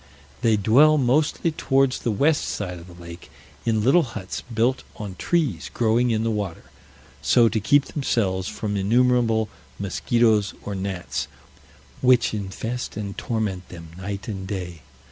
[0.41, 3.29] They dwell mostly towards the west side of the lake,
[3.67, 6.71] in little huts built on trees growing in the water;
[7.21, 11.27] so to keep themselves from innumerable mosquitoes, or gnats,
[12.01, 14.81] which infest and torment them night and day.